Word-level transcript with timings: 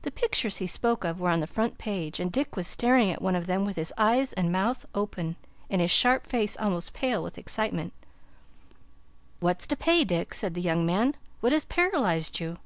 The 0.00 0.10
pictures 0.10 0.56
he 0.56 0.66
spoke 0.66 1.04
of 1.04 1.20
were 1.20 1.28
on 1.28 1.40
the 1.40 1.46
front 1.46 1.76
page, 1.76 2.18
and 2.18 2.32
Dick 2.32 2.56
was 2.56 2.66
staring 2.66 3.10
at 3.10 3.20
one 3.20 3.36
of 3.36 3.46
them 3.46 3.66
with 3.66 3.76
his 3.76 3.92
eyes 3.98 4.32
and 4.32 4.50
mouth 4.50 4.86
open, 4.94 5.36
and 5.68 5.82
his 5.82 5.90
sharp 5.90 6.26
face 6.26 6.56
almost 6.56 6.94
pale 6.94 7.22
with 7.22 7.36
excitement. 7.36 7.92
"What's 9.40 9.66
to 9.66 9.76
pay, 9.76 10.02
Dick?" 10.02 10.32
said 10.32 10.54
the 10.54 10.62
young 10.62 10.86
man. 10.86 11.14
"What 11.40 11.52
has 11.52 11.66
paralyzed 11.66 12.40
you?" 12.40 12.56